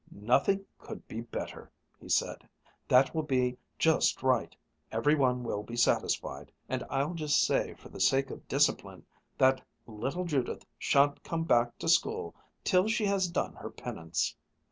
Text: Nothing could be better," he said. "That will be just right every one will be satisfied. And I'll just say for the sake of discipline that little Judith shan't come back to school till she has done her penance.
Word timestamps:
Nothing 0.09 0.65
could 0.79 1.07
be 1.07 1.21
better," 1.21 1.69
he 1.99 2.09
said. 2.09 2.49
"That 2.87 3.13
will 3.13 3.21
be 3.21 3.59
just 3.77 4.23
right 4.23 4.55
every 4.91 5.13
one 5.13 5.43
will 5.43 5.61
be 5.61 5.75
satisfied. 5.75 6.51
And 6.67 6.83
I'll 6.89 7.13
just 7.13 7.43
say 7.43 7.75
for 7.75 7.89
the 7.89 7.99
sake 7.99 8.31
of 8.31 8.47
discipline 8.47 9.05
that 9.37 9.61
little 9.85 10.25
Judith 10.25 10.65
shan't 10.79 11.21
come 11.23 11.43
back 11.43 11.77
to 11.77 11.87
school 11.87 12.33
till 12.63 12.87
she 12.87 13.05
has 13.05 13.27
done 13.27 13.53
her 13.57 13.69
penance. 13.69 14.35